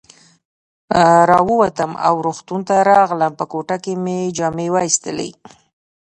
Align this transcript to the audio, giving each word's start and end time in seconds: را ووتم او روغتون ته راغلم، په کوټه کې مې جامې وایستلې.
را 1.29 1.39
ووتم 1.49 1.91
او 2.07 2.15
روغتون 2.25 2.61
ته 2.67 2.75
راغلم، 2.91 3.33
په 3.39 3.45
کوټه 3.51 3.77
کې 3.83 3.93
مې 4.03 4.19
جامې 4.37 4.67
وایستلې. 4.75 5.29